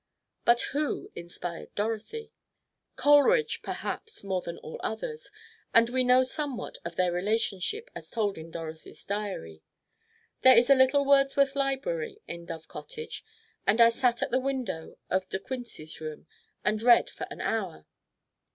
But 0.45 0.61
who 0.73 1.11
inspired 1.15 1.75
Dorothy? 1.75 2.33
Coleridge 2.95 3.61
perhaps 3.61 4.23
more 4.23 4.41
than 4.41 4.57
all 4.57 4.79
others, 4.83 5.29
and 5.75 5.91
we 5.91 6.03
know 6.03 6.23
somewhat 6.23 6.79
of 6.83 6.95
their 6.95 7.11
relationship 7.11 7.91
as 7.93 8.09
told 8.09 8.35
in 8.35 8.49
Dorothy's 8.49 9.05
diary. 9.05 9.61
There 10.41 10.57
is 10.57 10.71
a 10.71 10.75
little 10.75 11.05
Wordsworth 11.05 11.55
Library 11.55 12.19
in 12.27 12.45
Dove 12.47 12.67
Cottage, 12.67 13.23
and 13.67 13.79
I 13.79 13.89
sat 13.89 14.23
at 14.23 14.31
the 14.31 14.39
window 14.39 14.97
of 15.11 15.29
"De 15.29 15.37
Quincey's 15.37 16.01
room" 16.01 16.25
and 16.65 16.81
read 16.81 17.07
for 17.07 17.27
an 17.29 17.39
hour. 17.39 17.85